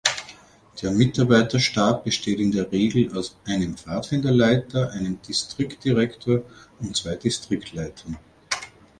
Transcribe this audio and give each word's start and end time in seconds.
Der 0.81 0.89
Mitarbeiterstab 0.89 2.03
besteht 2.05 2.39
in 2.39 2.51
der 2.51 2.71
Regel 2.71 3.15
aus 3.15 3.35
einem 3.45 3.77
Pfadfinderleiter, 3.77 4.89
einem 4.93 5.21
Distriktdirektor 5.21 6.41
und 6.79 6.95
zwei 6.95 7.13
Distriktleitern. 7.15 8.17